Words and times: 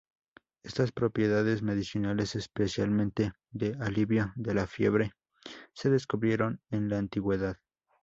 Estas 0.63 0.91
propiedades 0.91 1.61
medicinales, 1.61 2.35
especialmente 2.35 3.33
el 3.59 3.79
alivio 3.83 4.33
de 4.35 4.55
la 4.55 4.65
fiebre, 4.65 5.11
se 5.73 5.91
descubrieron 5.91 6.59
en 6.71 6.89
la 6.89 6.97
antigüedad. 6.97 7.57